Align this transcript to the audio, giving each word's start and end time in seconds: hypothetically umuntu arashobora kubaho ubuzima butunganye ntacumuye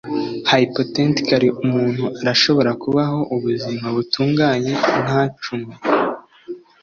hypothetically 0.49 1.49
umuntu 1.63 2.03
arashobora 2.21 2.71
kubaho 2.81 3.19
ubuzima 3.35 3.85
butunganye 3.95 4.73
ntacumuye 5.03 5.77